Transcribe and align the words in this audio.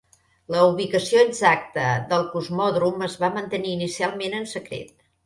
La 0.53 0.61
ubicació 0.67 1.19
exacta 1.25 1.83
del 2.13 2.25
cosmòdrom 2.31 3.05
es 3.09 3.19
va 3.25 3.29
mantenir 3.37 3.75
inicialment 3.75 4.35
en 4.39 4.49
secret. 4.55 4.91